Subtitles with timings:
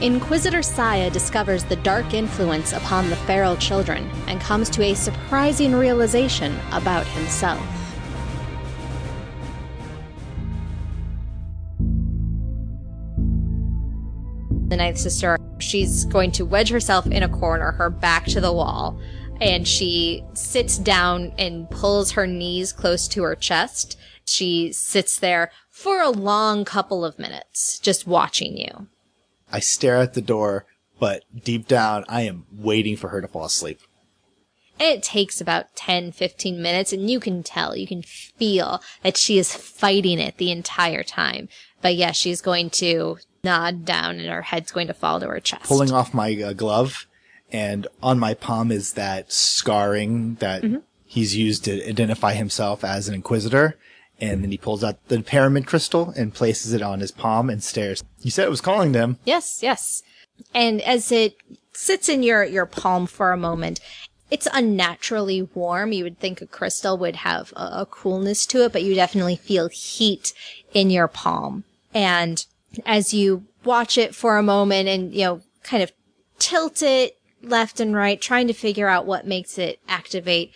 [0.00, 5.74] Inquisitor Saya discovers the dark influence upon the feral children and comes to a surprising
[5.74, 7.66] realization about himself.
[14.68, 18.52] The ninth sister, she's going to wedge herself in a corner, her back to the
[18.52, 19.00] wall,
[19.40, 23.96] and she sits down and pulls her knees close to her chest.
[24.26, 28.88] She sits there for a long couple of minutes, just watching you.
[29.50, 30.66] I stare at the door,
[30.98, 33.80] but deep down, I am waiting for her to fall asleep.
[34.78, 39.38] It takes about 10, 15 minutes, and you can tell, you can feel that she
[39.38, 41.48] is fighting it the entire time.
[41.80, 45.28] But yes, yeah, she's going to nod down and her head's going to fall to
[45.28, 45.64] her chest.
[45.64, 47.06] Pulling off my uh, glove,
[47.52, 50.78] and on my palm is that scarring that mm-hmm.
[51.04, 53.78] he's used to identify himself as an inquisitor.
[54.20, 57.62] And then he pulls out the pyramid crystal and places it on his palm and
[57.62, 58.02] stares.
[58.20, 59.18] You said it was calling them.
[59.24, 60.02] Yes, yes.
[60.54, 61.36] And as it
[61.72, 63.80] sits in your, your palm for a moment,
[64.30, 65.92] it's unnaturally warm.
[65.92, 69.36] You would think a crystal would have a, a coolness to it, but you definitely
[69.36, 70.32] feel heat
[70.72, 71.64] in your palm.
[71.94, 72.44] And
[72.84, 75.92] as you watch it for a moment and, you know, kind of
[76.38, 80.52] tilt it left and right, trying to figure out what makes it activate,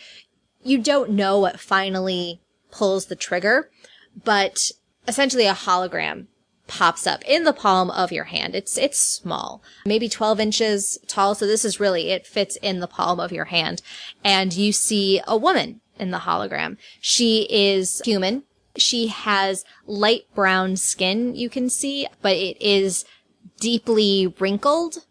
[0.63, 3.71] you don't know what finally pulls the trigger,
[4.25, 4.73] but
[5.07, 6.27] essentially a hologram
[6.71, 8.55] pops up in the palm of your hand.
[8.55, 11.35] It's, it's small, maybe 12 inches tall.
[11.35, 13.83] So this is really, it fits in the palm of your hand
[14.23, 16.77] and you see a woman in the hologram.
[17.01, 18.45] She is human.
[18.77, 23.05] She has light brown skin, you can see, but it is
[23.59, 25.05] deeply wrinkled.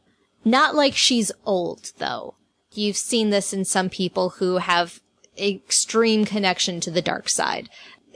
[0.46, 2.36] Not like she's old though.
[2.72, 5.02] You've seen this in some people who have
[5.40, 7.70] extreme connection to the dark side.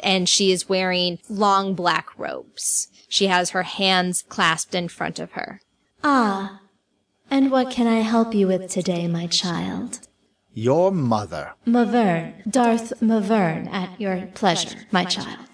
[0.03, 2.89] And she is wearing long black robes.
[3.07, 5.61] She has her hands clasped in front of her.
[6.03, 6.59] Ah,
[7.29, 9.99] and what can I help you with today, my child?
[10.53, 11.53] Your mother.
[11.65, 15.47] Maverne, Darth Maverne, at your pleasure, my child.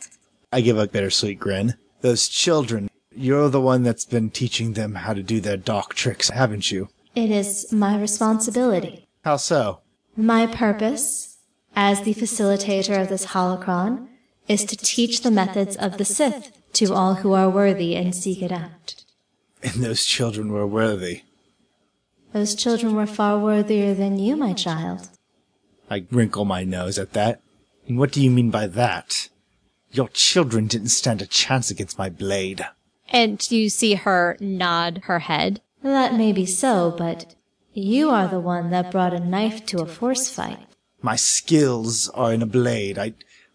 [0.52, 1.75] I give a bittersweet grin.
[2.02, 6.29] Those children, you're the one that's been teaching them how to do their dark tricks,
[6.29, 6.90] haven't you?
[7.16, 9.08] It is my responsibility.
[9.24, 9.79] How so?
[10.18, 11.28] My purpose
[11.81, 14.06] as the facilitator of this holocron,
[14.50, 18.41] is to teach the methods of the Sith to all who are worthy and seek
[18.41, 18.95] it out.
[19.63, 21.22] And those children were worthy.
[22.34, 25.07] Those children were far worthier than you, my child.
[25.90, 27.40] I wrinkle my nose at that.
[27.88, 29.29] And what do you mean by that?
[29.90, 32.66] Your children didn't stand a chance against my blade.
[33.07, 35.61] And you see her nod her head.
[35.81, 37.35] That may be so, but
[37.73, 40.69] you are the one that brought a knife to a force fight.
[41.02, 42.98] My skills are in a blade.
[42.98, 43.14] I,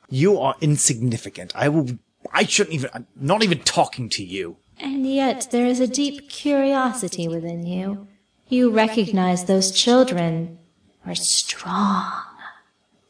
[0.08, 1.52] you are insignificant.
[1.54, 1.98] I will,
[2.32, 4.56] I shouldn't even, I'm not even talking to you.
[4.78, 8.08] And yet there is a deep curiosity within you.
[8.48, 10.58] You recognize those children
[11.06, 12.22] are strong.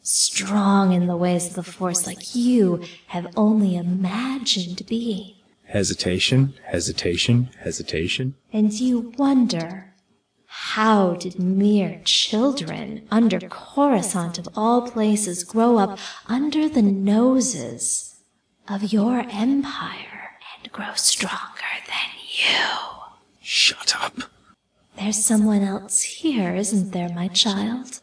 [0.03, 5.35] Strong in the ways of the Force like you have only imagined being.
[5.65, 8.35] Hesitation, hesitation, hesitation.
[8.53, 9.94] And you wonder
[10.73, 18.17] how did mere children under Coruscant of all places grow up under the noses
[18.67, 22.67] of your empire and grow stronger than you?
[23.43, 24.17] Shut up.
[24.97, 28.01] There's someone else here, isn't there, my child?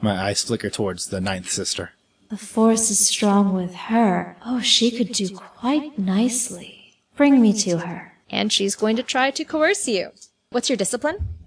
[0.00, 1.90] My eyes flicker towards the ninth sister.
[2.28, 4.36] The force is strong with her.
[4.46, 6.94] Oh, she could do quite nicely.
[7.16, 8.12] Bring me to her.
[8.30, 10.12] And she's going to try to coerce you.
[10.50, 11.39] What's your discipline?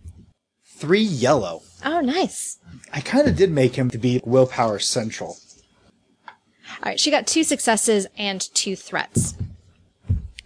[0.76, 1.62] Three yellow.
[1.86, 2.60] Oh, nice.
[2.92, 5.38] I kind of did make him to be willpower central.
[6.28, 9.36] All right, she got two successes and two threats.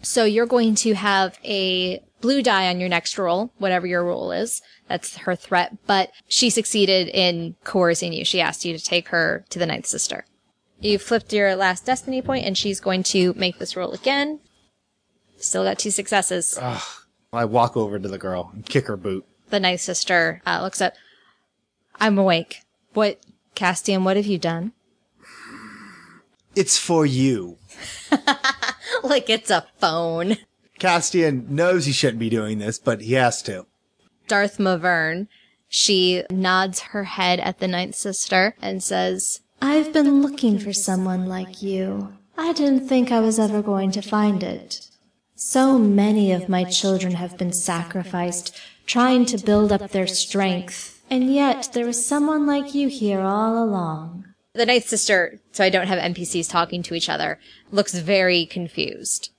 [0.01, 4.31] So you're going to have a blue die on your next roll, whatever your roll
[4.31, 4.61] is.
[4.87, 8.23] That's her threat, but she succeeded in coercing you.
[8.23, 10.25] She asked you to take her to the ninth sister.
[10.79, 14.39] You flipped your last destiny point and she's going to make this roll again.
[15.37, 16.57] Still got two successes.
[16.59, 16.81] Ugh.
[17.33, 20.81] I walk over to the girl and kick her boot the ninth sister uh, looks
[20.81, 20.93] up.
[21.99, 22.61] I'm awake.
[22.93, 23.19] What,
[23.55, 24.73] Castian, what have you done?
[26.55, 27.57] It's for you.
[29.03, 30.37] like it's a phone.
[30.79, 33.65] Castian knows he shouldn't be doing this, but he has to.
[34.27, 35.27] Darth Maverne,
[35.67, 41.27] she nods her head at the ninth sister and says, I've been looking for someone
[41.27, 42.13] like you.
[42.37, 44.87] I didn't think I was ever going to find it.
[45.35, 51.03] So many of my children have been sacrificed trying to build up their strength.
[51.09, 54.25] And yet there was someone like you here all along.
[54.53, 57.39] The Ninth Sister, so I don't have NPCs talking to each other,
[57.71, 59.29] looks very confused.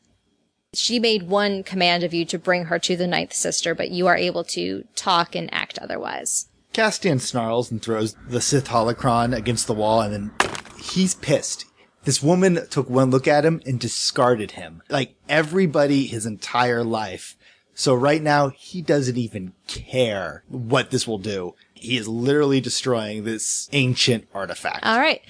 [0.74, 4.06] She made one command of you to bring her to the ninth sister, but you
[4.06, 6.48] are able to talk and act otherwise.
[6.74, 10.30] Castian snarls and throws the Sith holocron against the wall, and then
[10.78, 11.64] he's pissed.
[12.04, 14.82] This woman took one look at him and discarded him.
[14.90, 17.36] Like everybody his entire life.
[17.78, 21.54] So right now, he doesn't even care what this will do.
[21.74, 24.84] He is literally destroying this ancient artifact.
[24.84, 25.22] All right.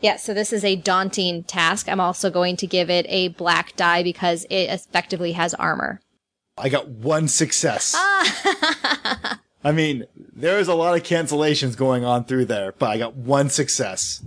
[0.00, 1.88] Yeah, so this is a daunting task.
[1.88, 6.00] I'm also going to give it a black die because it effectively has armor.
[6.58, 7.94] I got one success.
[7.96, 9.38] Ah.
[9.64, 13.50] I mean, there's a lot of cancellations going on through there, but I got one
[13.50, 14.20] success.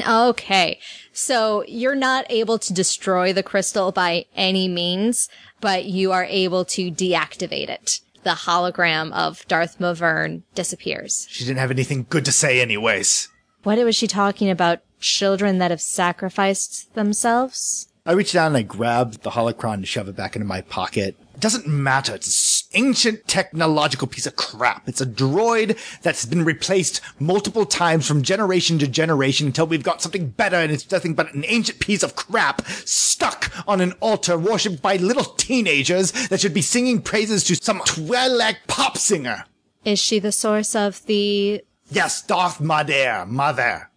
[0.00, 0.78] Okay.
[1.12, 5.28] So you're not able to destroy the crystal by any means,
[5.60, 8.00] but you are able to deactivate it.
[8.22, 11.26] The hologram of Darth Mavern disappears.
[11.28, 13.28] She didn't have anything good to say anyways.
[13.64, 14.80] What was she talking about?
[15.00, 17.88] Children that have sacrificed themselves?
[18.04, 21.14] I reach down and I grab the holocron and shove it back into my pocket.
[21.34, 22.16] It doesn't matter.
[22.16, 24.88] It's an ancient technological piece of crap.
[24.88, 30.02] It's a droid that's been replaced multiple times from generation to generation until we've got
[30.02, 34.36] something better and it's nothing but an ancient piece of crap stuck on an altar
[34.36, 39.44] worshipped by little teenagers that should be singing praises to some Twi'lek pop singer.
[39.84, 41.62] Is she the source of the.
[41.88, 43.90] Yes, Darth Mader, mother.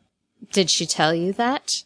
[0.51, 1.84] Did she tell you that?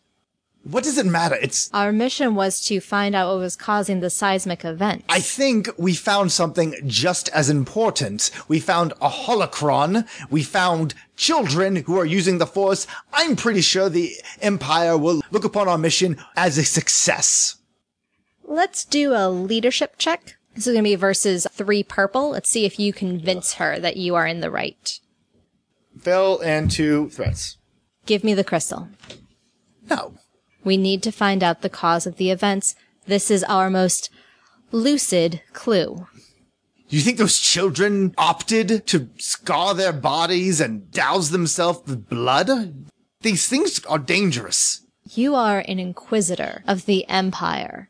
[0.64, 1.36] What does it matter?
[1.36, 5.06] It's, Our mission was to find out what was causing the seismic event.
[5.08, 8.30] I think we found something just as important.
[8.48, 10.08] We found a holocron.
[10.30, 12.88] We found children who are using the force.
[13.14, 17.56] I'm pretty sure the Empire will look upon our mission as a success.
[18.44, 20.36] Let's do a leadership check.
[20.56, 22.32] This is going to be versus three purple.
[22.32, 25.00] Let's see if you convince her that you are in the right.
[26.00, 27.58] Fail and two threats.
[28.06, 28.90] Give me the crystal.
[29.90, 30.16] No.
[30.70, 32.76] We need to find out the cause of the events.
[33.08, 34.12] This is our most
[34.72, 36.06] lucid clue.
[36.88, 42.86] Do you think those children opted to scar their bodies and douse themselves with blood?
[43.22, 44.86] These things are dangerous.
[45.10, 47.90] You are an inquisitor of the Empire,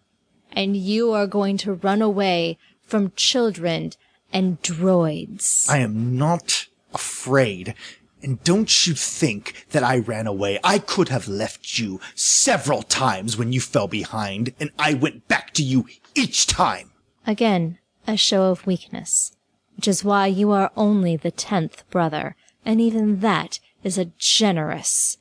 [0.53, 3.91] and you are going to run away from children
[4.31, 5.69] and droids.
[5.69, 7.75] I am not afraid.
[8.21, 10.59] And don't you think that I ran away.
[10.63, 15.53] I could have left you several times when you fell behind, and I went back
[15.53, 16.91] to you each time.
[17.25, 19.35] Again, a show of weakness,
[19.75, 22.35] which is why you are only the tenth brother,
[22.65, 25.17] and even that is a generous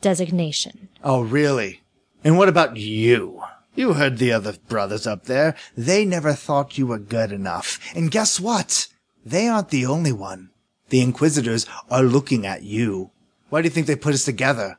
[0.00, 0.88] designation.
[1.02, 1.80] Oh, really?
[2.22, 3.42] And what about you?
[3.74, 5.56] You heard the other brothers up there.
[5.76, 7.78] They never thought you were good enough.
[7.94, 8.88] And guess what?
[9.24, 10.50] They aren't the only one.
[10.92, 13.12] The Inquisitors are looking at you.
[13.48, 14.76] Why do you think they put us together?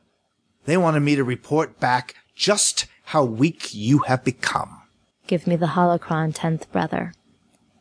[0.64, 4.82] They wanted me to report back just how weak you have become.
[5.26, 7.14] Give me the holocron, tenth brother.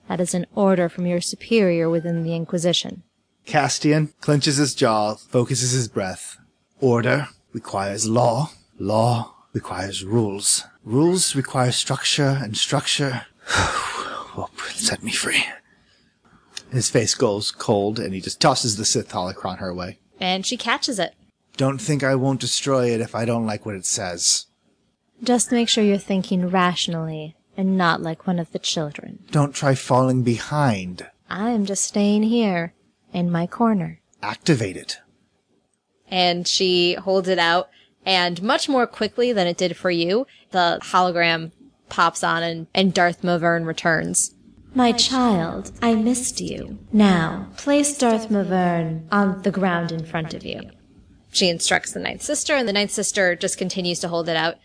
[0.09, 3.03] That is an order from your superior within the Inquisition.
[3.45, 6.37] Castian clenches his jaw, focuses his breath.
[6.81, 8.49] Order requires law.
[8.79, 10.63] Law requires rules.
[10.83, 13.27] Rules require structure, and structure
[14.35, 15.45] will set me free.
[16.73, 19.99] His face goes cold, and he just tosses the Sith holocron her way.
[20.19, 21.13] And she catches it.
[21.55, 24.47] Don't think I won't destroy it if I don't like what it says.
[25.21, 29.23] Just make sure you're thinking rationally and not like one of the children.
[29.29, 31.07] Don't try falling behind.
[31.29, 32.73] I'm just staying here
[33.13, 33.99] in my corner.
[34.23, 34.97] Activate it.
[36.09, 37.69] And she holds it out,
[38.03, 41.51] and much more quickly than it did for you, the hologram
[41.89, 44.33] pops on and, and Darth Mavern returns.
[44.75, 46.79] My child, I missed you.
[46.91, 50.61] Now, place Darth Mavern on the ground in front of you.
[51.31, 54.55] She instructs the ninth sister, and the ninth sister just continues to hold it out,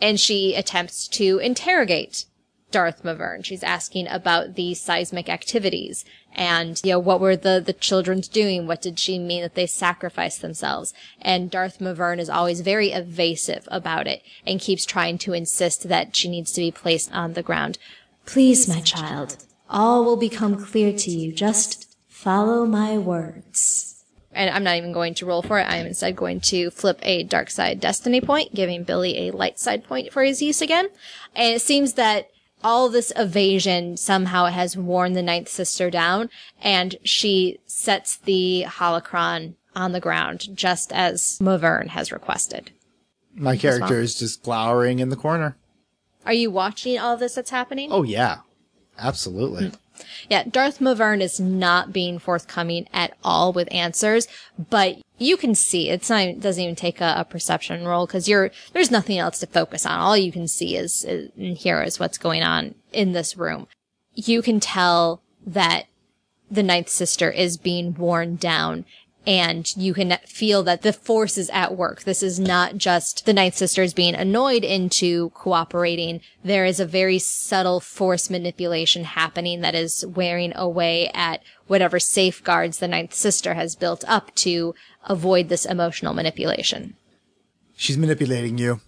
[0.00, 2.26] and she attempts to interrogate
[2.70, 3.42] Darth Mavern.
[3.42, 6.04] She's asking about the seismic activities
[6.34, 8.66] and, you know, what were the, the children doing?
[8.66, 10.92] What did she mean that they sacrificed themselves?
[11.22, 16.14] And Darth Mavern is always very evasive about it and keeps trying to insist that
[16.14, 17.78] she needs to be placed on the ground.
[18.26, 21.32] Please, my child, all will become clear to you.
[21.32, 24.04] Just follow my words.
[24.32, 25.64] And I'm not even going to roll for it.
[25.68, 29.58] I am instead going to flip a dark side destiny point, giving Billy a light
[29.58, 30.88] side point for his use again.
[31.34, 32.28] And it seems that
[32.62, 36.28] all this evasion somehow has worn the ninth sister down,
[36.60, 42.72] and she sets the holocron on the ground, just as Mavern has requested.
[43.34, 45.56] My character is just glowering in the corner.
[46.24, 47.92] Are you watching all this that's happening?
[47.92, 48.38] Oh, yeah.
[48.98, 49.68] Absolutely.
[49.68, 49.74] Hmm.
[50.28, 54.28] Yeah, Darth Mavern is not being forthcoming at all with answers,
[54.70, 58.28] but you can see it's not it doesn't even take a, a perception roll because
[58.28, 59.98] you're there's nothing else to focus on.
[59.98, 63.68] All you can see is, is and hear is what's going on in this room.
[64.14, 65.86] You can tell that
[66.50, 68.84] the ninth sister is being worn down
[69.26, 72.04] and you can feel that the force is at work.
[72.04, 76.20] This is not just the ninth sisters being annoyed into cooperating.
[76.44, 82.78] There is a very subtle force manipulation happening that is wearing away at whatever safeguards
[82.78, 86.94] the ninth sister has built up to avoid this emotional manipulation.
[87.76, 88.80] She's manipulating you.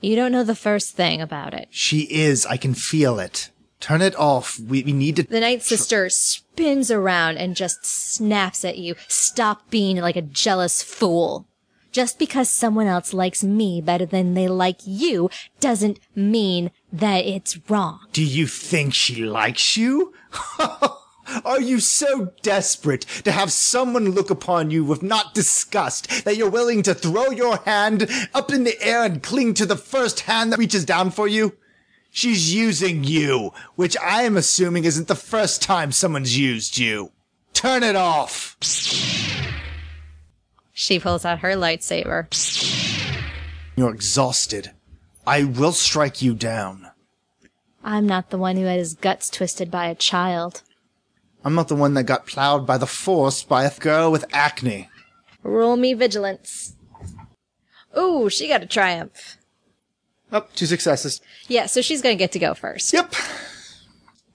[0.00, 1.68] You don't know the first thing about it.
[1.70, 2.44] She is.
[2.46, 3.50] I can feel it.
[3.80, 4.58] Turn it off.
[4.58, 5.22] We, we need to.
[5.22, 6.08] The ninth sister
[6.56, 8.94] spins around and just snaps at you.
[9.08, 11.46] Stop being like a jealous fool.
[11.92, 15.28] Just because someone else likes me better than they like you
[15.60, 18.00] doesn't mean that it's wrong.
[18.12, 20.14] Do you think she likes you?
[21.44, 26.48] Are you so desperate to have someone look upon you with not disgust that you're
[26.48, 30.52] willing to throw your hand up in the air and cling to the first hand
[30.52, 31.54] that reaches down for you?
[32.16, 37.12] She's using you, which I am assuming isn't the first time someone's used you.
[37.52, 38.56] Turn it off.
[40.72, 42.26] She pulls out her lightsaber.
[43.76, 44.70] You're exhausted.
[45.26, 46.86] I will strike you down.
[47.84, 50.62] I'm not the one who had his guts twisted by a child.
[51.44, 54.88] I'm not the one that got plowed by the force by a girl with acne.
[55.42, 56.76] Roll me vigilance.
[57.94, 59.36] Ooh, she got a triumph.
[60.32, 61.20] Up, two successes.
[61.48, 62.92] Yeah, so she's gonna get to go first.
[62.92, 63.14] Yep.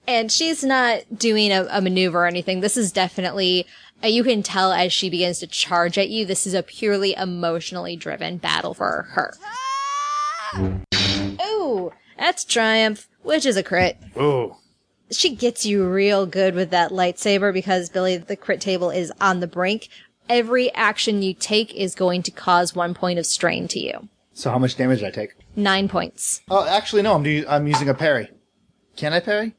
[0.06, 2.60] And she's not doing a, a maneuver or anything.
[2.60, 3.66] This is definitely,
[4.02, 7.14] uh, you can tell as she begins to charge at you, this is a purely
[7.14, 9.34] emotionally driven battle for her.
[11.44, 13.96] Ooh, that's triumph, which is a crit.
[14.16, 14.56] Ooh.
[15.12, 19.40] She gets you real good with that lightsaber because Billy, the crit table is on
[19.40, 19.88] the brink.
[20.28, 24.08] Every action you take is going to cause one point of strain to you.
[24.34, 25.30] So how much damage did I take?
[25.56, 26.40] Nine points.
[26.50, 27.14] Oh, actually, no.
[27.14, 28.28] I'm do- I'm using a parry.
[28.96, 29.54] Can I parry?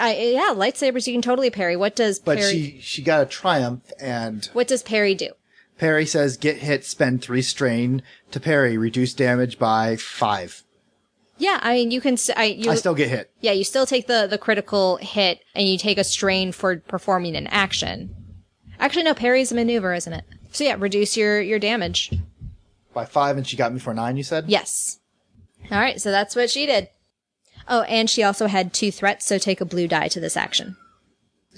[0.00, 1.76] I, yeah, lightsabers you can totally parry.
[1.76, 2.52] What does But parry?
[2.52, 5.30] she she got a triumph, and what does parry do?
[5.78, 10.62] parry says get hit, spend three strain to parry, reduce damage by five.
[11.38, 12.14] Yeah, I mean you can.
[12.14, 12.70] s- I you.
[12.70, 13.30] I still get hit.
[13.40, 17.36] yeah, you still take the the critical hit, and you take a strain for performing
[17.36, 18.14] an action.
[18.80, 20.24] Actually, no, parry's a maneuver, isn't it?
[20.50, 22.10] So yeah, reduce your your damage.
[22.96, 24.16] By five, and she got me for nine.
[24.16, 24.46] You said?
[24.48, 24.98] Yes.
[25.70, 26.88] All right, so that's what she did.
[27.68, 30.76] Oh, and she also had two threats, so take a blue die to this action.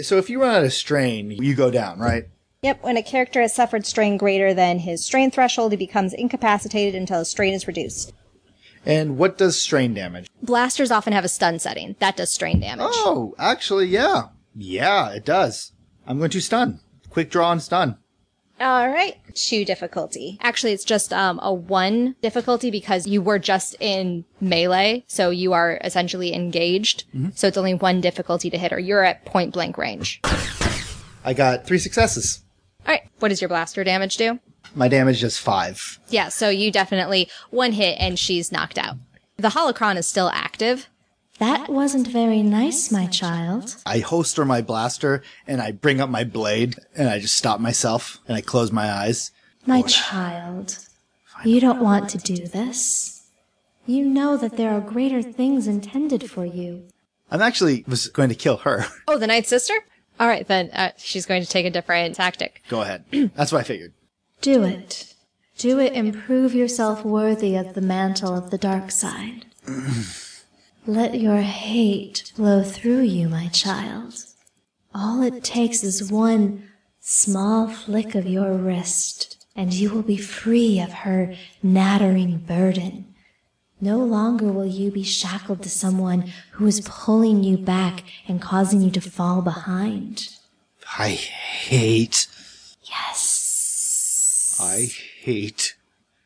[0.00, 2.24] So if you run out of strain, you go down, right?
[2.62, 6.94] Yep, when a character has suffered strain greater than his strain threshold, he becomes incapacitated
[6.94, 8.12] until his strain is reduced.
[8.84, 10.28] And what does strain damage?
[10.42, 11.94] Blasters often have a stun setting.
[12.00, 12.86] That does strain damage.
[12.90, 15.72] Oh, actually, yeah, yeah, it does.
[16.06, 16.80] I'm going to stun.
[17.10, 17.98] Quick draw and stun.
[18.60, 19.16] All right.
[19.34, 20.38] Two difficulty.
[20.40, 25.52] Actually, it's just um, a one difficulty because you were just in melee, so you
[25.52, 27.04] are essentially engaged.
[27.34, 28.78] So it's only one difficulty to hit her.
[28.78, 30.20] You're at point blank range.
[31.24, 32.42] I got three successes.
[32.86, 33.02] All right.
[33.20, 34.38] What does your blaster damage do?
[34.74, 35.98] My damage is five.
[36.08, 38.96] Yeah, so you definitely one hit and she's knocked out.
[39.36, 40.88] The holocron is still active.
[41.38, 43.76] That wasn't very nice, my child.
[43.86, 48.18] I holster my blaster and I bring up my blade and I just stop myself
[48.26, 49.30] and I close my eyes.
[49.64, 50.78] My child,
[51.44, 53.30] you don't want to do this.
[53.86, 56.88] You know that there are greater things intended for you.
[57.30, 58.86] I'm actually was going to kill her.
[59.06, 59.74] Oh, the ninth sister?
[60.18, 62.62] All right, then uh, she's going to take a different tactic.
[62.68, 63.04] Go ahead.
[63.34, 63.92] That's what I figured.
[64.40, 65.14] Do it.
[65.56, 69.46] Do it and prove yourself worthy of the mantle of the dark side.
[70.88, 74.24] Let your hate flow through you, my child.
[74.94, 76.62] All it takes is one
[76.98, 83.14] small flick of your wrist, and you will be free of her nattering burden.
[83.82, 88.80] No longer will you be shackled to someone who is pulling you back and causing
[88.80, 90.30] you to fall behind.
[90.98, 92.28] I hate.
[92.84, 94.56] Yes.
[94.58, 94.88] I
[95.20, 95.76] hate.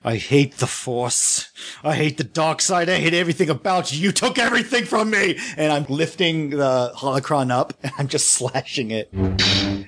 [0.04, 1.50] I hate the Force.
[1.85, 2.88] I hate the dark side.
[2.88, 4.00] I hate everything about you.
[4.00, 5.38] You took everything from me.
[5.56, 9.12] And I'm lifting the holocron up and I'm just slashing it.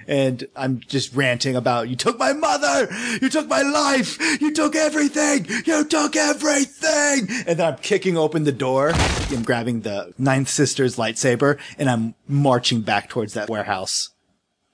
[0.06, 2.88] And I'm just ranting about, you took my mother!
[3.21, 4.18] You took my life!
[4.40, 5.47] You took everything!
[5.64, 7.28] You took everything!
[7.47, 8.92] And then I'm kicking open the door.
[8.94, 14.11] I'm grabbing the ninth sister's lightsaber and I'm marching back towards that warehouse.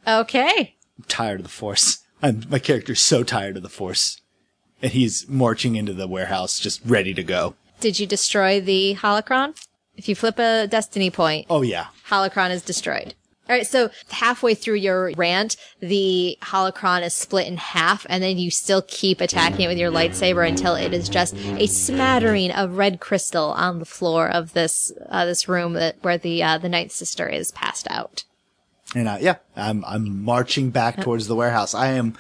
[0.07, 0.77] Okay.
[0.99, 1.99] I'm tired of the Force.
[2.23, 4.20] I'm, my character's so tired of the Force.
[4.83, 7.55] And he's marching into the warehouse, just ready to go.
[7.81, 9.55] Did you destroy the holocron?
[9.97, 11.87] If you flip a destiny point, Oh yeah.
[12.09, 13.15] holocron is destroyed.
[13.49, 18.39] All right, so halfway through your rant, the holocron is split in half, and then
[18.39, 22.77] you still keep attacking it with your lightsaber until it is just a smattering of
[22.77, 26.69] red crystal on the floor of this uh, this room that where the uh, the
[26.69, 28.23] Ninth Sister is passed out.
[28.95, 31.75] And uh, yeah, I'm I'm marching back towards the warehouse.
[31.75, 32.17] I am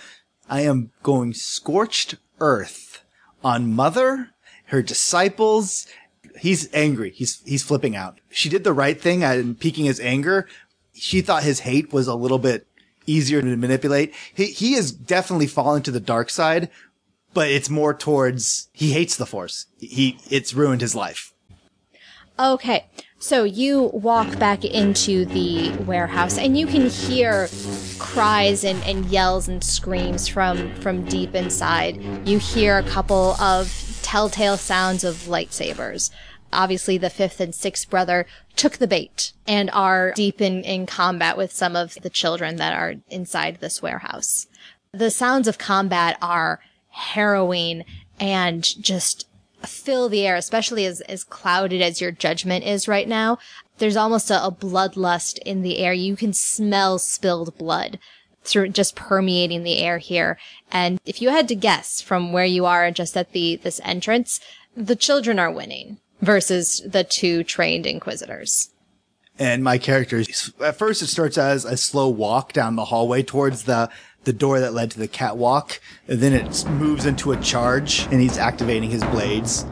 [0.48, 3.02] I am going scorched earth
[3.44, 4.30] on Mother,
[4.66, 5.86] her disciples.
[6.38, 7.10] He's angry.
[7.10, 8.20] He's he's flipping out.
[8.30, 10.48] She did the right thing and piquing his anger.
[10.94, 12.66] She thought his hate was a little bit
[13.06, 14.14] easier to manipulate.
[14.34, 16.70] He he is definitely fallen to the dark side,
[17.34, 19.66] but it's more towards he hates the Force.
[19.78, 21.32] He it's ruined his life.
[22.38, 22.86] Okay,
[23.20, 27.48] so you walk back into the warehouse and you can hear
[27.98, 32.02] cries and, and yells and screams from, from deep inside.
[32.26, 36.10] You hear a couple of telltale sounds of lightsabers.
[36.50, 41.36] Obviously, the fifth and sixth brother took the bait and are deep in, in combat
[41.36, 44.46] with some of the children that are inside this warehouse.
[44.92, 47.84] The sounds of combat are harrowing
[48.18, 49.26] and just
[49.62, 53.38] fill the air, especially as, as clouded as your judgment is right now.
[53.78, 55.92] There's almost a, a bloodlust in the air.
[55.92, 57.98] You can smell spilled blood
[58.42, 60.38] through just permeating the air here.
[60.72, 64.40] And if you had to guess from where you are just at the, this entrance,
[64.76, 68.70] the children are winning versus the two trained inquisitors.
[69.38, 70.22] And my character,
[70.60, 73.88] at first it starts as a slow walk down the hallway towards the
[74.24, 75.80] the door that led to the catwalk.
[76.08, 79.64] And then it moves into a charge and he's activating his blades.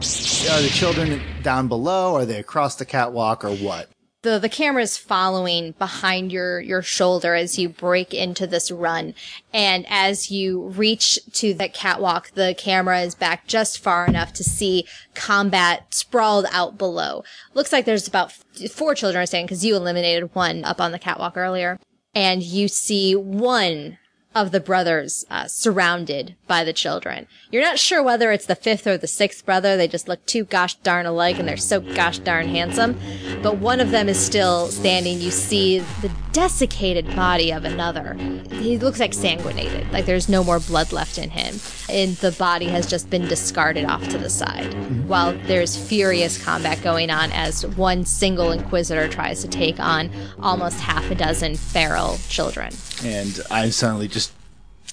[0.49, 2.15] Are the children down below?
[2.15, 3.89] Are they across the catwalk or what?
[4.21, 9.13] the the camera is following behind your your shoulder as you break into this run
[9.53, 14.43] and as you reach to that catwalk the camera is back just far enough to
[14.43, 18.33] see combat sprawled out below looks like there's about
[18.69, 21.79] four children are standing because you eliminated one up on the catwalk earlier
[22.13, 23.97] and you see one
[24.35, 27.27] of the brothers uh, surrounded by the children.
[27.51, 29.75] You're not sure whether it's the fifth or the sixth brother.
[29.75, 32.99] They just look too gosh darn alike and they're so gosh darn handsome.
[33.41, 35.19] But one of them is still standing.
[35.21, 38.15] You see the desiccated body of another.
[38.51, 41.59] He looks like sanguinated, like there's no more blood left in him.
[41.89, 44.71] And the body has just been discarded off to the side.
[44.71, 45.07] Mm-hmm.
[45.07, 50.11] While there's furious combat going on as one single Inquisitor tries to take on
[50.41, 52.73] almost half a dozen feral children.
[53.03, 54.33] And I suddenly just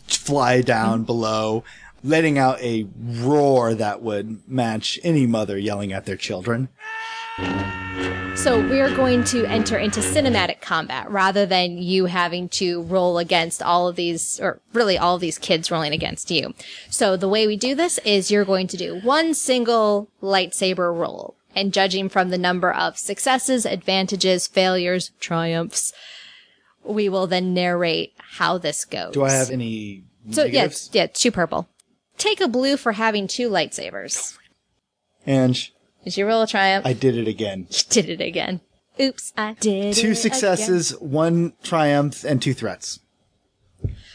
[0.07, 1.64] fly down below,
[2.05, 6.68] letting out a roar that would match any mother yelling at their children.
[8.37, 13.62] So we're going to enter into cinematic combat rather than you having to roll against
[13.62, 16.55] all of these, or really all of these kids rolling against you.
[16.88, 21.35] So the way we do this is you're going to do one single lightsaber roll
[21.55, 25.92] and judging from the number of successes, advantages, failures, triumphs,
[26.85, 29.14] we will then narrate how this goes.
[29.14, 30.90] Do I have any So yeah, negatives?
[30.92, 31.68] yeah, two purple.
[32.18, 34.37] Take a blue for having two lightsabers.
[35.25, 35.68] And
[36.07, 36.87] Did you roll a triumph?
[36.87, 37.66] I did it again.
[37.69, 38.61] You did it again.
[39.01, 43.01] Oops, I did Two it successes, one triumph, and two threats.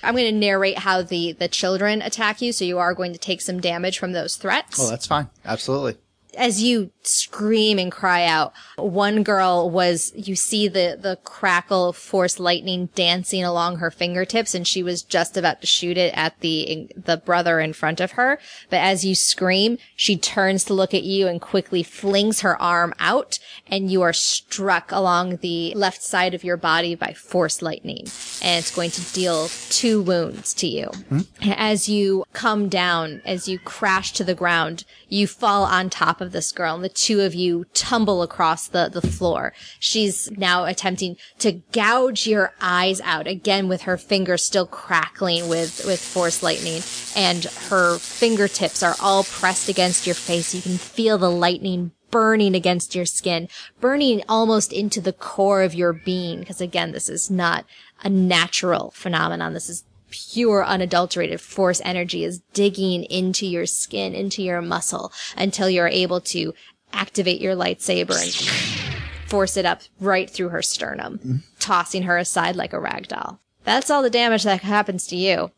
[0.01, 3.19] I'm going to narrate how the the children attack you, so you are going to
[3.19, 4.79] take some damage from those threats.
[4.79, 5.29] Oh, that's fine.
[5.43, 5.97] Absolutely.
[6.37, 11.95] as you scream and cry out, one girl was, you see the, the crackle of
[11.95, 16.39] force lightning dancing along her fingertips and she was just about to shoot it at
[16.41, 18.39] the, the brother in front of her.
[18.69, 22.93] But as you scream, she turns to look at you and quickly flings her arm
[22.99, 28.05] out and you are struck along the left side of your body by force lightning.
[28.41, 30.85] And it's going to deal two wounds to you.
[31.09, 31.21] Hmm?
[31.43, 36.31] As you come down, as you crash to the ground, you fall on top of
[36.31, 39.53] this girl and the two of you tumble across the, the floor.
[39.79, 45.83] She's now attempting to gouge your eyes out again with her fingers still crackling with,
[45.85, 46.81] with force lightning
[47.15, 50.53] and her fingertips are all pressed against your face.
[50.53, 53.47] You can feel the lightning burning against your skin,
[53.79, 56.41] burning almost into the core of your being.
[56.41, 57.65] Because again, this is not
[58.03, 59.53] a natural phenomenon.
[59.53, 65.69] This is pure unadulterated force energy is digging into your skin, into your muscle until
[65.69, 66.53] you're able to
[66.93, 71.35] activate your lightsaber and force it up right through her sternum, mm-hmm.
[71.59, 73.39] tossing her aside like a rag doll.
[73.63, 75.51] That's all the damage that happens to you.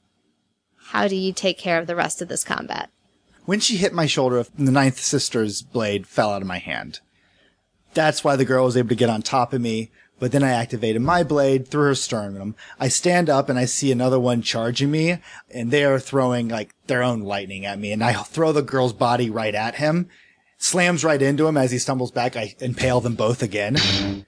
[0.88, 2.90] How do you take care of the rest of this combat?
[3.46, 7.00] When she hit my shoulder, the ninth sister's blade fell out of my hand.
[7.94, 9.92] That's why the girl was able to get on top of me.
[10.20, 12.56] But then I activated my blade through her sternum.
[12.80, 15.18] I stand up and I see another one charging me,
[15.52, 17.92] and they are throwing like their own lightning at me.
[17.92, 20.10] And I throw the girl's body right at him.
[20.64, 22.38] Slams right into him as he stumbles back.
[22.38, 23.76] I impale them both again.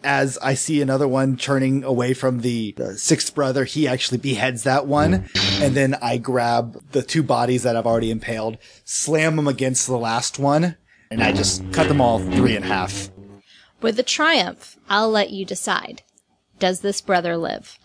[0.04, 4.64] As I see another one turning away from the, the sixth brother, he actually beheads
[4.64, 5.30] that one.
[5.62, 9.98] And then I grab the two bodies that I've already impaled, slam them against the
[9.98, 10.76] last one,
[11.10, 13.10] and I just cut them all three in half.
[13.82, 16.02] With the triumph, I'll let you decide.
[16.60, 17.80] Does this brother live?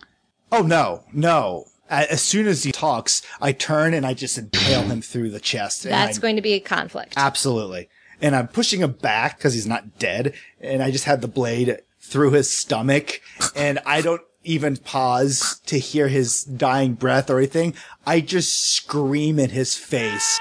[0.51, 1.67] Oh no, no.
[1.89, 5.85] As soon as he talks, I turn and I just impale him through the chest.
[5.85, 7.15] That's I- going to be a conflict.
[7.17, 7.89] Absolutely.
[8.23, 10.35] And I'm pushing him back because he's not dead.
[10.61, 13.21] And I just had the blade through his stomach
[13.55, 17.75] and I don't even pause to hear his dying breath or anything.
[18.07, 20.39] I just scream in his face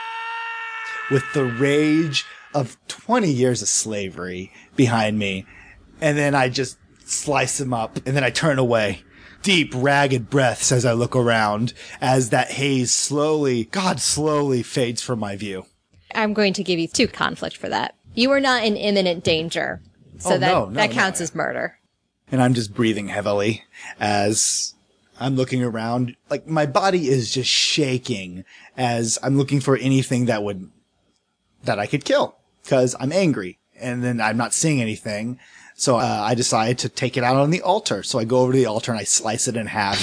[1.12, 5.46] with the rage of 20 years of slavery behind me.
[6.02, 9.04] And then I just slice him up and then I turn away.
[9.42, 15.20] Deep, ragged breaths as I look around as that haze slowly, God, slowly fades from
[15.20, 15.66] my view.
[16.16, 17.96] I'm going to give you two conflict for that.
[18.16, 19.82] You are not in imminent danger.
[20.18, 20.96] So Oh, that, no, no, that no.
[20.96, 21.78] counts as murder.
[22.32, 23.64] and I'm just breathing heavily
[24.00, 24.74] as
[25.20, 26.16] I'm looking around.
[26.30, 28.44] Like my body is just shaking
[28.78, 30.70] as I'm looking for anything that would,
[31.64, 35.40] that I could kill because I'm angry and then I'm not seeing anything.
[35.76, 38.04] So uh, I decide to take it out on the altar.
[38.04, 40.02] So I go over to the altar and I slice it in half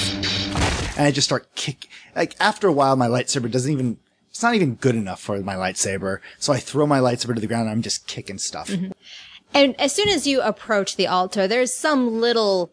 [0.97, 1.89] and I just start kick.
[2.15, 3.99] Like after a while, my lightsaber doesn't even,
[4.37, 6.19] it's not even good enough for my lightsaber.
[6.39, 8.71] So I throw my lightsaber to the ground and I'm just kicking stuff.
[9.55, 12.71] And as soon as you approach the altar, there's some little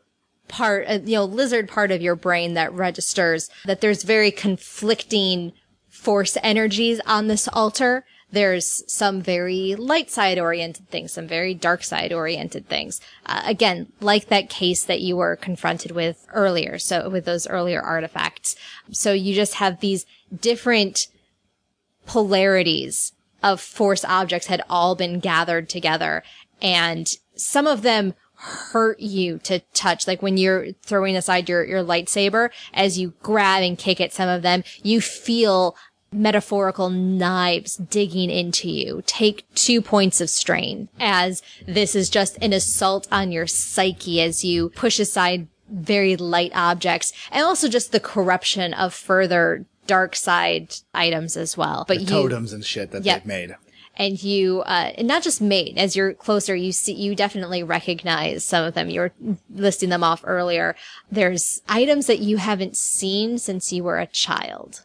[0.49, 5.54] part, uh, you know, lizard part of your brain that registers that there's very conflicting
[5.89, 8.04] force energies on this altar.
[8.30, 12.99] There's some very light side oriented things, some very dark side oriented things.
[13.26, 16.78] Uh, again, like that case that you were confronted with earlier.
[16.78, 18.58] So with those earlier artifacts.
[18.91, 20.06] So you just have these
[20.41, 21.08] different
[22.06, 26.24] polarities of force objects had all been gathered together.
[26.62, 30.08] And some of them hurt you to touch.
[30.08, 34.28] Like when you're throwing aside your your lightsaber as you grab and kick at some
[34.28, 35.78] of them you feel
[36.12, 39.02] metaphorical knives digging into you.
[39.06, 44.44] Take two points of strain as this is just an assault on your psyche as
[44.44, 47.13] you push aside very light objects.
[47.32, 51.86] And also just the corruption of further dark side items as well.
[51.88, 53.19] But you Totems and shit that Yep.
[53.19, 53.56] they've made.
[53.96, 58.43] and you uh and not just made as you're closer you see you definitely recognize
[58.43, 58.89] some of them.
[58.89, 59.12] You were
[59.54, 60.76] listing them off earlier.
[61.12, 64.84] There's items that you haven't seen since you were a child.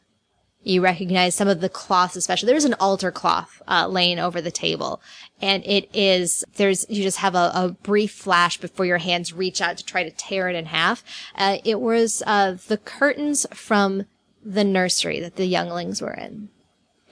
[0.65, 2.49] You recognize some of the cloths especially.
[2.49, 5.01] There's an altar cloth uh, laying over the table.
[5.41, 9.63] And it is there's you just have a, a brief flash before your hands reach
[9.63, 11.03] out to try to tear it in half.
[11.35, 14.05] Uh, it was uh, the curtains from
[14.45, 16.49] the nursery that the younglings were in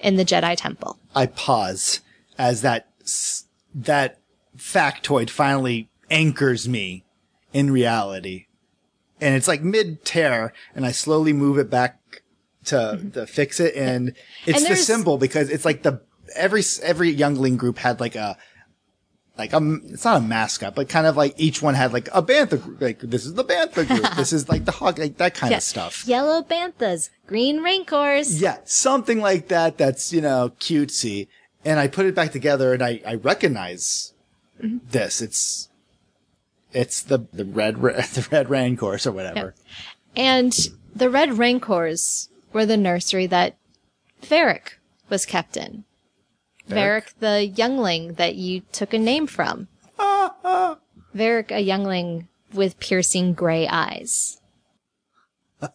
[0.01, 0.99] in the jedi temple.
[1.15, 2.01] I pause
[2.39, 2.89] as that
[3.75, 4.19] that
[4.57, 7.05] factoid finally anchors me
[7.53, 8.47] in reality,
[9.21, 12.23] and it's like mid tear, and I slowly move it back
[12.67, 13.11] to mm-hmm.
[13.11, 16.01] to fix it, and it's And the symbol because it's like the
[16.35, 18.37] every every youngling group had like a
[19.39, 22.23] like a it's not a mascot, but kind of like each one had like a
[22.23, 22.81] bantha group.
[22.81, 25.63] Like this is the bantha group, this is like the hog, like that kind of
[25.63, 26.07] stuff.
[26.07, 28.41] Yellow banthas, green rancors.
[28.41, 29.79] Yeah, something like that.
[29.79, 31.29] That's you know cutesy,
[31.65, 34.15] and I put it back together, and I I recognize
[34.63, 34.79] mm-hmm.
[34.91, 35.21] this.
[35.21, 35.69] It's
[36.73, 39.55] it's the the red the red rancors or whatever.
[40.17, 40.57] And
[40.95, 43.57] the red rancors were the nursery that
[44.23, 44.79] Varric
[45.11, 45.85] was kept in.
[46.69, 49.69] Varric, the youngling that you took a name from.
[49.99, 54.41] Varric, a youngling with piercing gray eyes.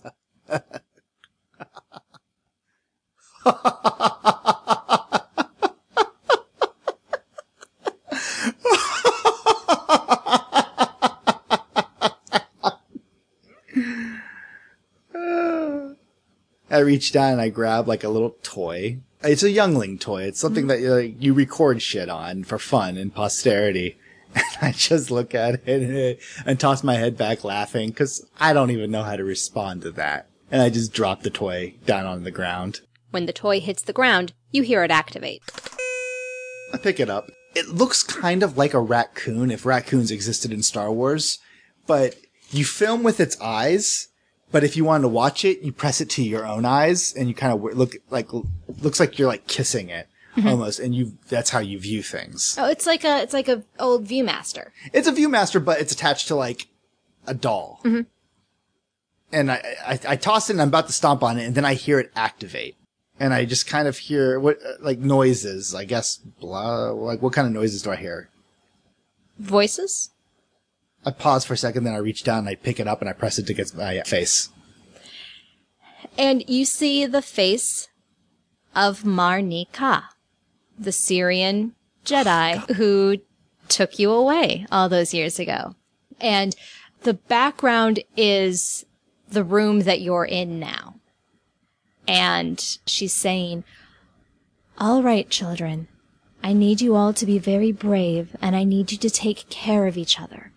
[16.72, 19.00] I reach down and I grab like a little toy.
[19.24, 20.24] It's a youngling toy.
[20.24, 23.98] It's something that uh, you record shit on for fun and posterity.
[24.34, 28.54] And I just look at it and, and toss my head back laughing because I
[28.54, 30.30] don't even know how to respond to that.
[30.50, 32.80] And I just drop the toy down on the ground.
[33.10, 35.42] When the toy hits the ground, you hear it activate.
[36.74, 37.30] I pick it up.
[37.56, 41.40] It looks kind of like a raccoon if raccoons existed in Star Wars,
[41.86, 42.16] but
[42.52, 44.08] you film with its eyes.
[44.52, 47.28] But if you wanted to watch it, you press it to your own eyes and
[47.28, 48.28] you kind of look like,
[48.82, 50.08] looks like you're like kissing it
[50.46, 50.80] almost.
[50.80, 52.56] And you, that's how you view things.
[52.60, 54.70] Oh, it's like a, it's like a old Viewmaster.
[54.94, 56.68] It's a Viewmaster, but it's attached to like
[57.26, 57.82] a doll.
[59.32, 61.64] And I, I, I toss it and I'm about to stomp on it and then
[61.66, 62.76] I hear it activate.
[63.20, 65.74] and I just kind of hear what uh, like noises.
[65.74, 66.90] I guess blah.
[66.92, 68.30] Like what kind of noises do I hear?
[69.40, 70.11] Voices?
[71.06, 73.10] I pause for a second, then I reach down and I pick it up and
[73.10, 74.50] I press it against my face.
[76.18, 77.88] And you see the face
[78.76, 80.04] of Marnika,
[80.78, 81.74] the Cerean
[82.06, 83.18] Jedi oh, who
[83.68, 85.76] took you away all those years ago.
[86.20, 86.56] And
[87.04, 88.86] the background is
[89.30, 90.96] the room that you're in now.
[92.08, 93.64] And she's saying,
[94.78, 95.88] All right, children.
[96.44, 99.86] I need you all to be very brave and I need you to take care
[99.86, 100.51] of each other.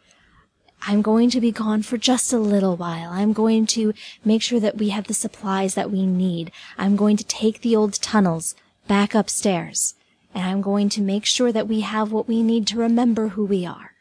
[0.86, 3.10] I'm going to be gone for just a little while.
[3.10, 3.94] I'm going to
[4.24, 6.52] make sure that we have the supplies that we need.
[6.76, 8.54] I'm going to take the old tunnels
[8.86, 9.94] back upstairs.
[10.34, 13.44] And I'm going to make sure that we have what we need to remember who
[13.44, 13.92] we are.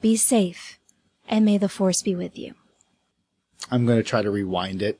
[0.00, 0.80] Be safe,
[1.28, 2.54] and may the force be with you.
[3.70, 4.98] I'm going to try to rewind it.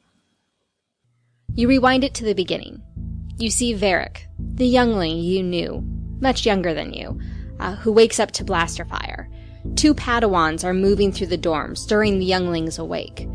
[1.55, 2.83] You rewind it to the beginning.
[3.39, 5.83] You see Varric, the youngling you knew,
[6.21, 7.21] much younger than you,
[7.59, 9.29] uh, who wakes up to blaster fire.
[9.77, 13.29] Two Padawans are moving through the dorm, stirring the younglings awake.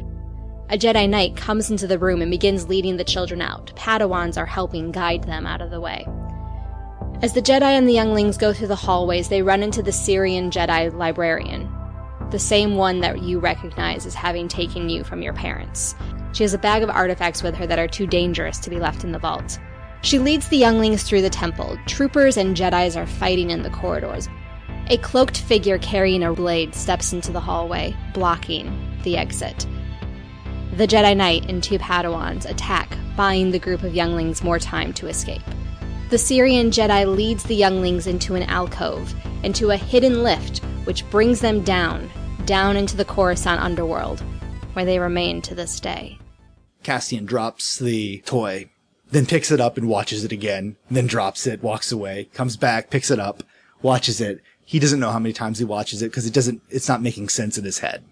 [0.70, 3.74] A Jedi Knight comes into the room and begins leading the children out.
[3.78, 6.06] Padawans are helping guide them out of the way.
[7.22, 10.52] As the Jedi and the younglings go through the hallways, they run into the Cerean
[10.52, 11.74] Jedi librarian,
[12.30, 15.96] the same one that you recognize as having taken you from your parents.
[16.34, 19.06] She has a bag of artifacts with her that are too dangerous to be left
[19.06, 19.58] in the vault.
[20.02, 21.78] She leads the younglings through the temple.
[21.88, 24.28] Troopers and Jedis are fighting in the corridors.
[24.89, 29.67] A cloaked figure carrying a blade steps into the hallway, blocking the exit.
[30.78, 35.08] The Jedi Knight and two Padawans attack, buying the group of younglings more time to
[35.08, 35.41] escape.
[36.10, 41.41] The Cerean Jedi leads the younglings into an alcove, into a hidden lift, which brings
[41.41, 42.10] them down,
[42.45, 44.21] down into the Coruscant underworld,
[44.71, 46.17] where they remain to this day.
[46.84, 48.69] Castian drops the toy,
[49.12, 52.89] then picks it up and watches it again, then drops it, walks away, comes back,
[52.89, 53.43] picks it up,
[53.82, 54.41] watches it.
[54.68, 57.30] He doesn't know how many times he watches it because it doesn't, it's not making
[57.30, 58.04] sense in his head.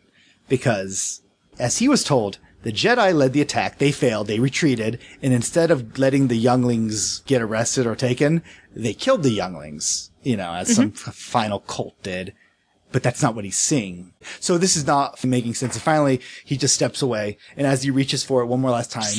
[0.48, 1.22] Because,
[1.60, 5.70] as he was told, the Jedi led the attack, they failed, they retreated, and instead
[5.70, 8.42] of letting the younglings get arrested or taken,
[8.74, 11.10] they killed the younglings, you know, as some mm-hmm.
[11.10, 12.34] f- final cult did.
[12.94, 14.14] But that's not what he's seeing.
[14.40, 15.76] So this is not making sense.
[15.76, 18.94] And finally, he just steps away, and as he reaches for it one more last
[18.94, 19.14] time,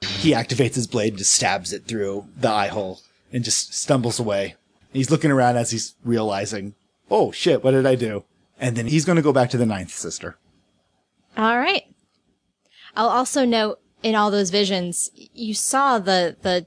[0.00, 3.00] he activates his blade and just stabs it through the eye hole
[3.32, 4.54] and just stumbles away.
[4.92, 6.74] He's looking around as he's realizing,
[7.10, 8.24] oh shit, what did I do?
[8.58, 10.36] And then he's going to go back to the ninth sister.
[11.36, 11.84] All right.
[12.96, 16.66] I'll also note in all those visions, you saw the, the,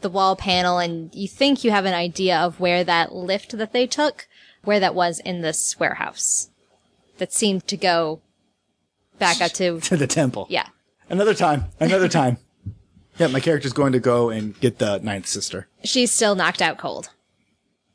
[0.00, 3.72] the wall panel and you think you have an idea of where that lift that
[3.72, 4.26] they took,
[4.64, 6.50] where that was in this warehouse
[7.18, 8.20] that seemed to go
[9.18, 10.46] back up to, To the temple.
[10.50, 10.66] yeah.
[11.08, 11.66] Another time.
[11.80, 12.38] Another time.
[13.18, 15.68] Yeah, my character's going to go and get the ninth sister.
[15.84, 17.10] She's still knocked out cold.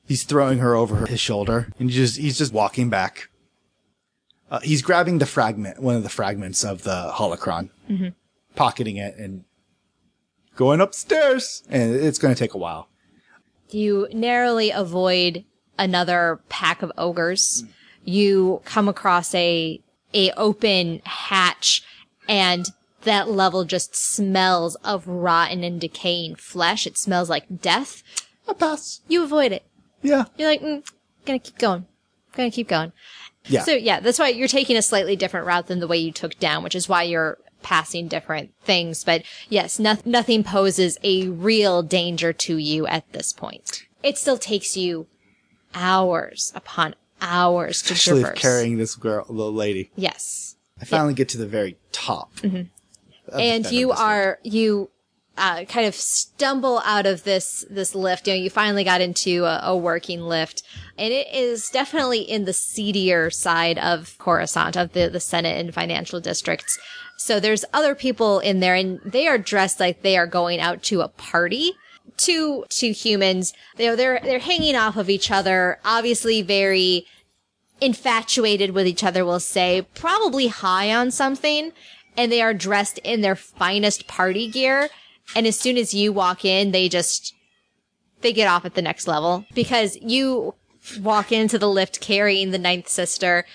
[0.08, 3.30] He's throwing her over his shoulder and he's just, he's just walking back.
[4.50, 7.70] Uh, he's grabbing the fragment, one of the fragments of the holocron,
[8.56, 9.44] pocketing it and
[10.56, 11.64] going upstairs.
[11.70, 12.88] And it's going to take a while.
[13.70, 15.44] You narrowly avoid
[15.78, 17.66] another pack of ogres.
[18.06, 19.82] You come across a,
[20.14, 21.84] a open hatch
[22.30, 22.68] and
[23.02, 26.88] that level just smells of rotten and decaying flesh.
[26.88, 28.04] It smells like death.
[28.48, 29.02] A pass.
[29.10, 29.64] You avoid it.
[30.08, 30.26] Yeah.
[30.38, 30.88] You're like, mm,
[31.26, 31.86] gonna keep going.
[32.34, 32.92] Gonna keep going.
[33.46, 33.64] Yeah.
[33.64, 36.38] So yeah, that's why you're taking a slightly different route than the way you took
[36.40, 39.04] down, which is why you're passing different things.
[39.04, 43.84] But yes, no- nothing poses a real danger to you at this point.
[44.04, 45.08] It still takes you
[45.74, 48.40] hours upon hours to Especially traverse.
[48.40, 49.92] carrying this girl, little lady.
[49.96, 50.56] yes.
[50.80, 52.36] I finally get to the very top.
[52.36, 52.68] the
[53.34, 54.92] and you are you
[55.38, 58.28] uh, kind of stumble out of this this lift.
[58.28, 60.64] You know, you finally got into a, a working lift,
[60.98, 65.74] and it is definitely in the seedier side of Coruscant of the the Senate and
[65.74, 66.80] financial districts.
[67.18, 70.84] So there's other people in there, and they are dressed like they are going out
[70.84, 71.74] to a party.
[72.16, 77.06] Two two humans, you know, they're they're hanging off of each other, obviously very
[77.80, 81.72] infatuated with each other, we'll say, probably high on something,
[82.16, 84.90] and they are dressed in their finest party gear.
[85.36, 87.34] And as soon as you walk in, they just,
[88.22, 90.56] they get off at the next level because you
[91.02, 93.46] walk into the lift carrying the ninth sister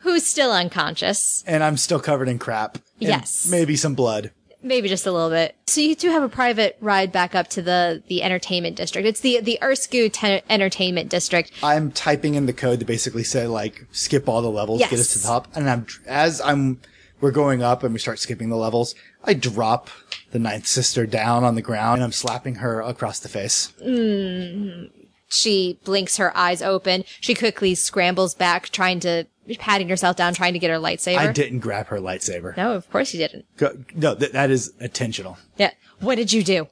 [0.00, 1.42] who's still unconscious.
[1.46, 2.78] and I'm still covered in crap.
[2.98, 3.48] Yes.
[3.50, 4.30] Maybe some blood.
[4.62, 5.54] Maybe just a little bit.
[5.66, 9.06] So you do have a private ride back up to the, the entertainment district.
[9.06, 11.52] It's the, the Erskine te- entertainment district.
[11.62, 15.12] I'm typing in the code to basically say like skip all the levels, get us
[15.12, 16.80] to the top, and I'm as I'm
[17.20, 19.90] we're going up and we start skipping the levels, I drop
[20.32, 23.72] the ninth sister down on the ground and I'm slapping her across the face.
[23.82, 25.02] Mm-hmm.
[25.28, 27.04] She blinks her eyes open.
[27.20, 29.26] She quickly scrambles back, trying to,
[29.58, 31.18] patting herself down, trying to get her lightsaber.
[31.18, 32.56] I didn't grab her lightsaber.
[32.56, 33.44] No, of course you didn't.
[33.56, 35.38] Go, no, th- that is intentional.
[35.56, 35.72] Yeah.
[36.00, 36.68] What did you do?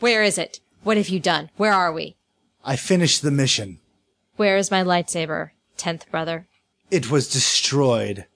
[0.00, 0.60] Where is it?
[0.82, 1.50] What have you done?
[1.56, 2.16] Where are we?
[2.64, 3.78] I finished the mission.
[4.36, 6.46] Where is my lightsaber, tenth brother?
[6.90, 8.26] It was destroyed.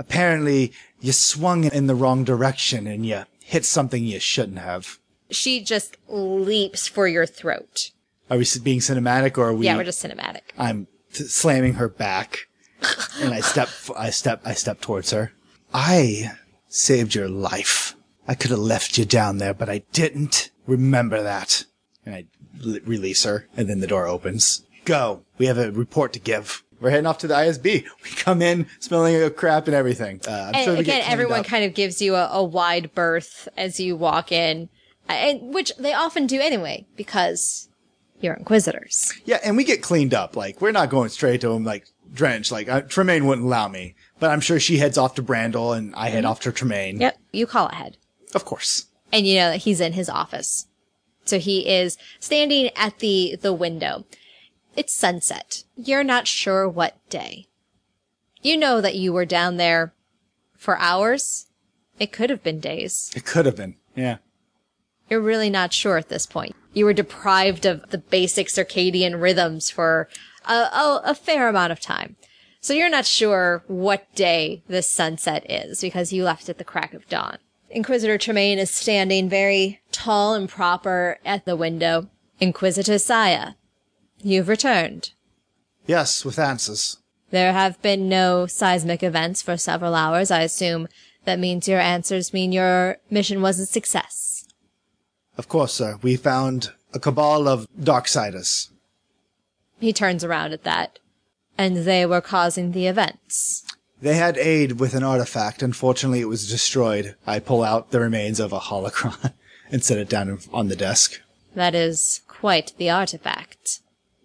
[0.00, 4.98] Apparently, you swung in the wrong direction and you hit something you shouldn't have.
[5.30, 7.90] She just leaps for your throat.
[8.30, 9.66] Are we being cinematic or are we?
[9.66, 10.40] Yeah, we're just cinematic.
[10.56, 12.38] I'm t- slamming her back,
[13.20, 15.32] and I step, I step, I step towards her.
[15.74, 16.30] I
[16.68, 17.94] saved your life.
[18.26, 20.50] I could have left you down there, but I didn't.
[20.66, 21.66] Remember that.
[22.06, 22.24] And I
[22.64, 24.62] l- release her, and then the door opens.
[24.86, 25.24] Go.
[25.36, 26.64] We have a report to give.
[26.80, 27.84] We're heading off to the ISB.
[28.04, 30.20] We come in smelling like crap and everything.
[30.26, 31.46] Uh, I'm And sure we get again, everyone up.
[31.46, 34.68] kind of gives you a, a wide berth as you walk in,
[35.08, 37.68] and which they often do anyway because
[38.20, 39.12] you're inquisitors.
[39.24, 40.36] Yeah, and we get cleaned up.
[40.36, 42.50] Like we're not going straight to him like drenched.
[42.52, 45.94] Like uh, Tremaine wouldn't allow me, but I'm sure she heads off to Brandel, and
[45.94, 47.00] I head off to Tremaine.
[47.00, 47.96] Yep, you call ahead.
[48.34, 48.86] Of course.
[49.12, 50.66] and you know that he's in his office.
[51.26, 54.04] So he is standing at the the window.
[54.76, 55.64] It's sunset.
[55.76, 57.46] You're not sure what day.
[58.42, 59.92] You know that you were down there
[60.56, 61.46] for hours.
[61.98, 63.10] It could have been days.
[63.14, 63.76] It could have been.
[63.94, 64.18] Yeah.
[65.08, 66.54] You're really not sure at this point.
[66.72, 70.08] You were deprived of the basic circadian rhythms for
[70.46, 72.16] a, a, a fair amount of time.
[72.60, 76.94] So you're not sure what day this sunset is because you left at the crack
[76.94, 77.38] of dawn.
[77.70, 82.08] Inquisitor Tremaine is standing very tall and proper at the window.
[82.38, 83.52] Inquisitor Saya,
[84.22, 85.12] you've returned.
[85.86, 86.98] Yes, with answers.
[87.30, 90.30] There have been no seismic events for several hours.
[90.30, 90.88] I assume
[91.24, 94.48] that means your answers mean your mission was a success.
[95.36, 95.98] Of course, sir.
[96.02, 98.68] We found a cabal of Darksiders.
[99.78, 100.98] He turns around at that.
[101.56, 103.64] And they were causing the events.
[104.00, 105.62] They had aid with an artifact.
[105.62, 107.16] Unfortunately, it was destroyed.
[107.26, 109.34] I pull out the remains of a holocron
[109.70, 111.20] and set it down on the desk.
[111.54, 113.80] That is quite the artifact.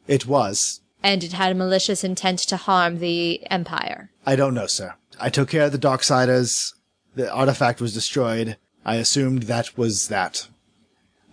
[0.07, 0.81] It was.
[1.03, 4.11] And it had a malicious intent to harm the Empire.
[4.25, 4.95] I don't know, sir.
[5.19, 6.73] I took care of the Darksiders.
[7.15, 8.57] The artifact was destroyed.
[8.85, 10.47] I assumed that was that.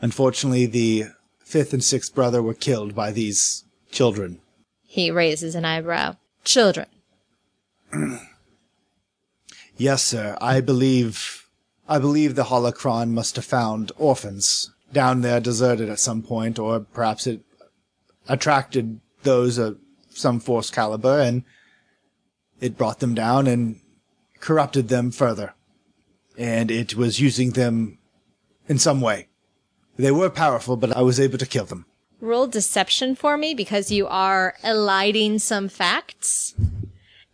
[0.00, 1.06] Unfortunately, the
[1.38, 4.40] fifth and sixth brother were killed by these children.
[4.82, 6.16] He raises an eyebrow.
[6.44, 6.86] Children.
[9.76, 10.36] Yes, sir.
[10.40, 11.48] I believe,
[11.88, 16.80] I believe the holocron must have found orphans down there deserted at some point, or
[16.80, 17.40] perhaps it
[18.28, 19.78] attracted those of
[20.10, 21.44] some force caliber and
[22.60, 23.80] it brought them down and
[24.40, 25.54] corrupted them further.
[26.38, 27.98] And it was using them
[28.68, 29.28] in some way.
[29.96, 31.86] They were powerful, but I was able to kill them.
[32.20, 36.54] Roll deception for me because you are eliding some facts.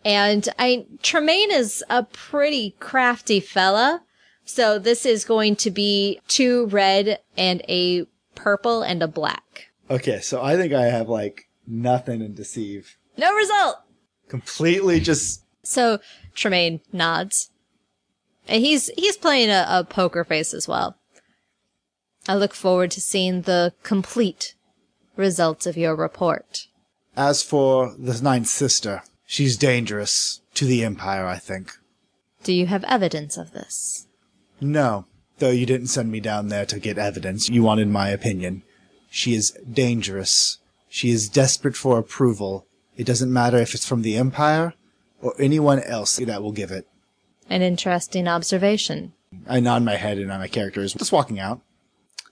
[0.05, 4.03] And I, Tremaine is a pretty crafty fella.
[4.45, 9.68] So this is going to be two red and a purple and a black.
[9.91, 12.97] Okay, so I think I have like nothing in deceive.
[13.17, 13.77] No result!
[14.29, 15.99] Completely just So
[16.35, 17.51] Tremaine nods.
[18.47, 20.97] And he's he's playing a, a poker face as well.
[22.29, 24.55] I look forward to seeing the complete
[25.17, 26.67] results of your report.
[27.17, 31.73] As for the ninth sister, she's dangerous to the Empire, I think.
[32.45, 34.07] Do you have evidence of this?
[34.61, 35.07] No,
[35.39, 37.49] though you didn't send me down there to get evidence.
[37.49, 38.63] You wanted my opinion.
[39.11, 40.59] She is dangerous.
[40.89, 42.67] She is desperate for approval.
[42.97, 44.75] It doesn't matter if it's from the Empire
[45.21, 46.87] or anyone else that will give it.
[47.51, 49.13] An interesting observation.
[49.49, 51.61] I nod my head and my character is just walking out.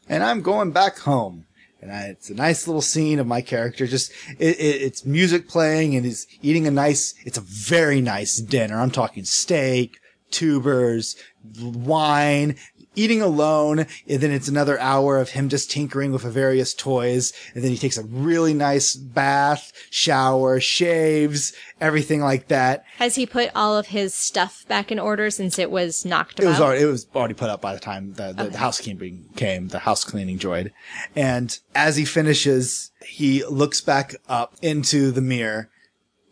[0.09, 1.47] And I'm going back home.
[1.81, 3.87] And I, it's a nice little scene of my character.
[3.87, 8.39] Just, it, it, it's music playing and he's eating a nice, it's a very nice
[8.39, 8.81] dinner.
[8.81, 9.99] I'm talking steak,
[10.31, 11.17] tubers,
[11.61, 12.57] wine,
[12.96, 13.87] eating alone.
[14.09, 17.32] And then it's another hour of him just tinkering with the various toys.
[17.54, 22.85] And then he takes a really nice bath, shower, shaves, everything like that.
[22.96, 26.46] Has he put all of his stuff back in order since it was knocked It
[26.46, 29.68] was already, it was already put up by the time the, the, the housekeeping came,
[29.68, 30.72] the house cleaning droid.
[31.14, 35.70] And as he finishes, he looks back up into the mirror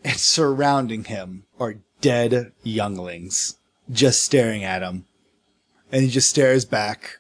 [0.02, 3.56] and surrounding him are dead younglings
[3.90, 5.06] just staring at him.
[5.94, 7.18] And he just stares back.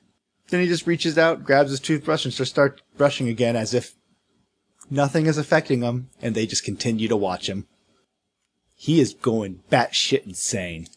[0.48, 3.94] Then he just reaches out, grabs his toothbrush and just starts brushing again as if
[4.90, 7.68] nothing is affecting him and they just continue to watch him.
[8.74, 10.88] He is going batshit insane.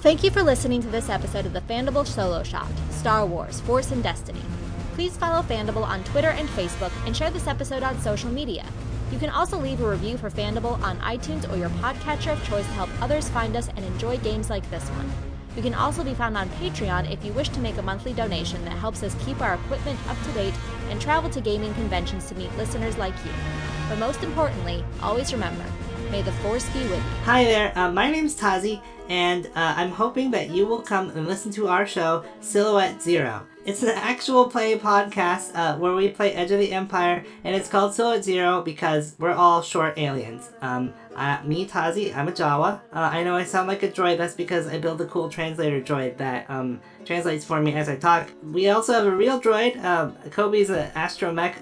[0.00, 3.90] Thank you for listening to this episode of the Fandible Solo Shot Star Wars Force
[3.90, 4.40] and Destiny.
[4.94, 8.64] Please follow Fandible on Twitter and Facebook and share this episode on social media.
[9.12, 12.64] You can also leave a review for Fandible on iTunes or your podcatcher of choice
[12.64, 15.12] to help others find us and enjoy games like this one.
[15.56, 18.64] We can also be found on Patreon if you wish to make a monthly donation
[18.64, 20.54] that helps us keep our equipment up to date
[20.90, 23.30] and travel to gaming conventions to meet listeners like you.
[23.88, 25.64] But most importantly, always remember
[26.10, 27.16] may the Force be with you.
[27.24, 31.26] Hi there, uh, my name's Tazi, and uh, I'm hoping that you will come and
[31.26, 33.46] listen to our show, Silhouette Zero.
[33.66, 37.66] It's an actual play podcast uh, where we play Edge of the Empire, and it's
[37.66, 40.50] called Silhouette Zero because we're all short aliens.
[40.60, 42.80] Um, uh, me, Tazi, I'm a Jawa.
[42.92, 45.80] Uh, I know I sound like a droid, that's because I built a cool translator
[45.80, 48.28] droid that um, translates for me as I talk.
[48.42, 49.82] We also have a real droid.
[49.82, 51.54] Um, Kobe's an astromech.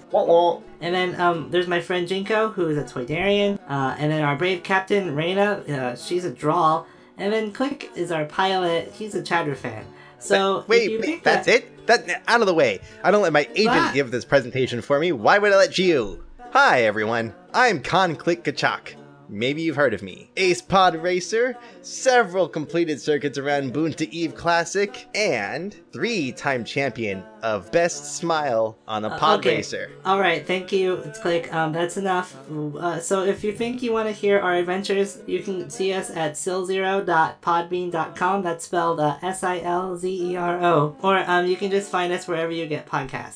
[0.81, 3.61] And then um, there's my friend Jinko, who is a Toydarian.
[3.69, 6.87] Uh, and then our brave captain, Reina, uh, she's a Drall.
[7.17, 8.91] And then Click is our pilot.
[8.93, 9.85] He's a Chadra-Fan.
[10.19, 11.72] So wait, wait, that's that- it?
[11.87, 12.81] That out of the way.
[13.03, 13.95] I don't let my agent What?
[13.95, 15.13] give this presentation for me.
[15.13, 16.25] Why would I let you?
[16.53, 17.35] Hi everyone.
[17.55, 18.95] I'm Con Click Kachak.
[19.33, 20.31] Maybe you've heard of me.
[20.37, 28.15] Ace Pod Racer, several completed circuits around Boonta Eve Classic, and three-time champion of Best
[28.17, 29.57] Smile on a Pod Uh, okay.
[29.57, 29.91] Racer.
[30.05, 30.95] All right, thank you.
[30.97, 31.51] It's Click.
[31.53, 32.37] Um, that's enough.
[32.51, 36.11] Uh, so if you think you want to hear our adventures, you can see us
[36.11, 38.43] at silzero.podbean.com.
[38.43, 40.97] That's spelled uh, S-I-L-Z-E-R-O.
[41.03, 43.31] Or um, you can just find us wherever you get podcasts.